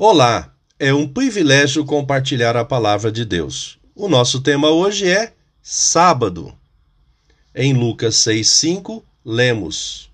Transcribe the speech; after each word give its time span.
Olá, 0.00 0.54
é 0.78 0.94
um 0.94 1.08
privilégio 1.08 1.84
compartilhar 1.84 2.56
a 2.56 2.64
palavra 2.64 3.10
de 3.10 3.24
Deus. 3.24 3.80
O 3.96 4.08
nosso 4.08 4.40
tema 4.40 4.70
hoje 4.70 5.08
é 5.08 5.32
sábado. 5.60 6.56
Em 7.52 7.74
Lucas 7.74 8.14
6,5, 8.18 9.02
lemos: 9.24 10.08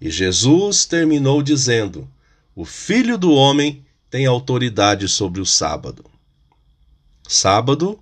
E 0.00 0.08
Jesus 0.10 0.84
terminou 0.84 1.42
dizendo: 1.42 2.08
O 2.54 2.64
filho 2.64 3.18
do 3.18 3.32
homem 3.32 3.84
tem 4.08 4.26
autoridade 4.26 5.08
sobre 5.08 5.40
o 5.40 5.44
sábado. 5.44 6.04
Sábado 7.26 7.98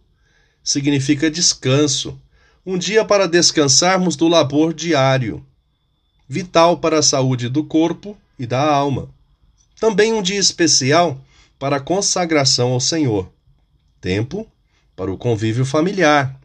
significa 0.62 1.30
descanso, 1.30 2.20
um 2.66 2.76
dia 2.76 3.02
para 3.02 3.26
descansarmos 3.26 4.14
do 4.14 4.28
labor 4.28 4.74
diário, 4.74 5.42
vital 6.28 6.76
para 6.76 6.98
a 6.98 7.02
saúde 7.02 7.48
do 7.48 7.64
corpo 7.64 8.14
e 8.38 8.44
da 8.44 8.62
alma. 8.62 9.13
Também 9.84 10.14
um 10.14 10.22
dia 10.22 10.38
especial 10.38 11.22
para 11.58 11.76
a 11.76 11.80
consagração 11.80 12.72
ao 12.72 12.80
Senhor. 12.80 13.30
Tempo 14.00 14.50
para 14.96 15.12
o 15.12 15.18
convívio 15.18 15.66
familiar. 15.66 16.40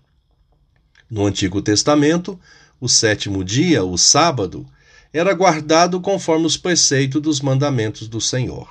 No 1.10 1.26
Antigo 1.26 1.62
Testamento, 1.62 2.38
o 2.82 2.90
sétimo 2.90 3.42
dia, 3.42 3.82
o 3.82 3.98
sábado, 3.98 4.68
era 5.14 5.34
guardado 5.34 6.02
conforme 6.02 6.46
os 6.46 6.58
preceitos 6.58 7.22
dos 7.22 7.40
mandamentos 7.40 8.10
do 8.10 8.20
Senhor. 8.20 8.70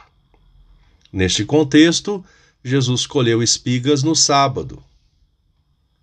Neste 1.10 1.46
contexto, 1.46 2.22
Jesus 2.62 3.06
colheu 3.06 3.42
espigas 3.42 4.02
no 4.02 4.14
sábado. 4.14 4.84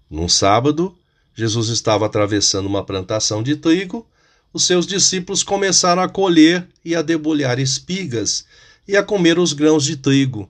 Num 0.09 0.27
sábado, 0.27 0.97
Jesus 1.35 1.69
estava 1.69 2.07
atravessando 2.07 2.65
uma 2.65 2.83
plantação 2.83 3.43
de 3.43 3.57
trigo 3.57 4.07
os 4.53 4.65
seus 4.65 4.87
discípulos 4.87 5.43
começaram 5.43 6.01
a 6.01 6.09
colher 6.09 6.67
e 6.83 6.95
a 6.95 7.01
debulhar 7.01 7.59
espigas 7.59 8.45
e 8.87 8.95
a 8.95 9.03
comer 9.03 9.37
os 9.37 9.53
grãos 9.53 9.83
de 9.83 9.97
trigo. 9.97 10.49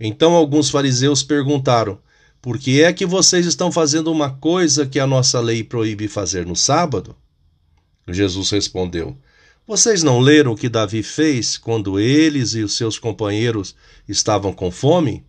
Então 0.00 0.32
alguns 0.34 0.70
fariseus 0.70 1.22
perguntaram: 1.22 1.98
Por 2.40 2.58
que 2.58 2.82
é 2.82 2.92
que 2.92 3.06
vocês 3.06 3.46
estão 3.46 3.70
fazendo 3.70 4.10
uma 4.10 4.30
coisa 4.30 4.86
que 4.86 4.98
a 4.98 5.06
nossa 5.06 5.40
lei 5.40 5.62
proíbe 5.62 6.08
fazer 6.08 6.46
no 6.46 6.56
sábado? 6.56 7.16
Jesus 8.08 8.50
respondeu: 8.50 9.16
Vocês 9.66 10.02
não 10.02 10.20
leram 10.20 10.52
o 10.52 10.56
que 10.56 10.68
Davi 10.68 11.02
fez 11.02 11.56
quando 11.56 11.98
eles 11.98 12.54
e 12.54 12.62
os 12.62 12.76
seus 12.76 12.98
companheiros 12.98 13.74
estavam 14.08 14.52
com 14.52 14.70
fome? 14.70 15.24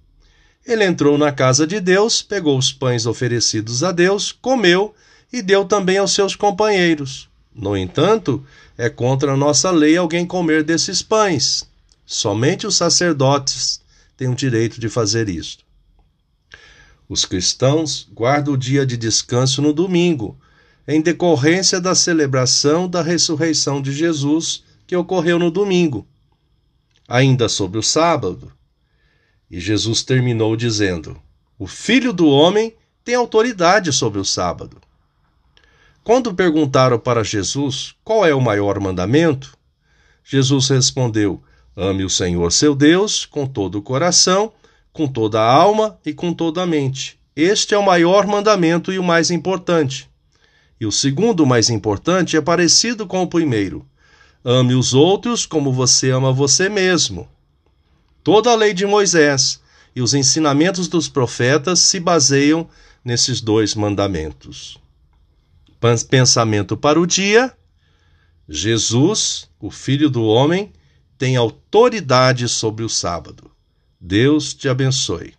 Ele 0.65 0.83
entrou 0.83 1.17
na 1.17 1.31
casa 1.31 1.65
de 1.65 1.79
Deus, 1.79 2.21
pegou 2.21 2.57
os 2.57 2.71
pães 2.71 3.05
oferecidos 3.05 3.83
a 3.83 3.91
Deus, 3.91 4.31
comeu 4.31 4.93
e 5.31 5.41
deu 5.41 5.65
também 5.65 5.97
aos 5.97 6.13
seus 6.13 6.35
companheiros. 6.35 7.28
No 7.59 7.75
entanto, 7.75 8.41
é 8.77 8.89
contra 8.89 9.33
a 9.33 9.37
nossa 9.37 9.69
lei 9.69 9.97
alguém 9.97 10.25
comer 10.25 10.63
desses 10.63 11.01
pães. 11.01 11.67
Somente 12.05 12.65
os 12.65 12.77
sacerdotes 12.77 13.81
têm 14.15 14.29
o 14.29 14.35
direito 14.35 14.79
de 14.79 14.87
fazer 14.87 15.27
isto. 15.27 15.65
Os 17.09 17.25
cristãos 17.25 18.07
guardam 18.13 18.53
o 18.53 18.57
dia 18.57 18.85
de 18.85 18.95
descanso 18.95 19.61
no 19.61 19.73
domingo, 19.73 20.39
em 20.87 21.01
decorrência 21.01 21.81
da 21.81 21.93
celebração 21.93 22.87
da 22.87 23.01
ressurreição 23.01 23.81
de 23.81 23.91
Jesus 23.91 24.63
que 24.87 24.95
ocorreu 24.95 25.37
no 25.37 25.51
domingo. 25.51 26.07
Ainda 27.09 27.49
sobre 27.49 27.77
o 27.77 27.83
sábado. 27.83 28.53
E 29.51 29.59
Jesus 29.59 30.01
terminou 30.01 30.55
dizendo: 30.55 31.19
O 31.57 31.67
Filho 31.67 32.13
do 32.13 32.27
Homem 32.29 32.73
tem 33.03 33.15
autoridade 33.15 33.91
sobre 33.91 34.19
o 34.19 34.23
sábado. 34.23 34.79
Quando 36.09 36.33
perguntaram 36.33 36.97
para 36.97 37.23
Jesus 37.23 37.93
qual 38.03 38.25
é 38.25 38.33
o 38.33 38.41
maior 38.41 38.79
mandamento, 38.79 39.55
Jesus 40.23 40.67
respondeu: 40.69 41.39
Ame 41.77 42.03
o 42.03 42.09
Senhor 42.09 42.51
seu 42.51 42.73
Deus 42.73 43.27
com 43.27 43.45
todo 43.45 43.77
o 43.77 43.81
coração, 43.83 44.51
com 44.91 45.07
toda 45.07 45.39
a 45.39 45.53
alma 45.53 45.99
e 46.03 46.11
com 46.11 46.33
toda 46.33 46.63
a 46.63 46.65
mente. 46.65 47.19
Este 47.35 47.75
é 47.75 47.77
o 47.77 47.85
maior 47.85 48.25
mandamento 48.25 48.91
e 48.91 48.97
o 48.97 49.03
mais 49.03 49.29
importante. 49.29 50.09
E 50.81 50.85
o 50.87 50.91
segundo 50.91 51.45
mais 51.45 51.69
importante 51.69 52.35
é 52.35 52.41
parecido 52.41 53.05
com 53.05 53.21
o 53.21 53.27
primeiro: 53.27 53.85
Ame 54.43 54.73
os 54.73 54.95
outros 54.95 55.45
como 55.45 55.71
você 55.71 56.09
ama 56.09 56.33
você 56.33 56.69
mesmo. 56.69 57.29
Toda 58.23 58.49
a 58.49 58.55
lei 58.55 58.73
de 58.73 58.87
Moisés 58.87 59.61
e 59.95 60.01
os 60.01 60.15
ensinamentos 60.15 60.87
dos 60.87 61.07
profetas 61.07 61.77
se 61.77 61.99
baseiam 61.99 62.67
nesses 63.05 63.39
dois 63.39 63.75
mandamentos. 63.75 64.79
Pensamento 66.09 66.75
para 66.75 66.99
o 66.99 67.07
dia: 67.07 67.53
Jesus, 68.47 69.49
o 69.59 69.71
Filho 69.71 70.09
do 70.09 70.23
Homem, 70.23 70.73
tem 71.17 71.35
autoridade 71.35 72.47
sobre 72.47 72.83
o 72.83 72.89
sábado. 72.89 73.51
Deus 73.99 74.53
te 74.53 74.69
abençoe. 74.69 75.38